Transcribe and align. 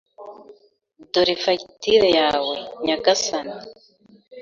Dore 1.11 1.35
fagitire 1.43 2.09
yawe, 2.19 2.55
nyagasani. 2.85 3.57